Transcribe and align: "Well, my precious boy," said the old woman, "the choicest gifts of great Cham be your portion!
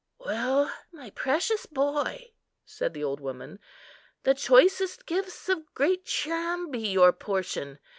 "Well, 0.17 0.73
my 0.91 1.11
precious 1.11 1.67
boy," 1.67 2.31
said 2.65 2.95
the 2.95 3.03
old 3.03 3.19
woman, 3.19 3.59
"the 4.23 4.33
choicest 4.33 5.05
gifts 5.05 5.47
of 5.47 5.71
great 5.75 6.05
Cham 6.07 6.71
be 6.71 6.87
your 6.91 7.13
portion! 7.13 7.77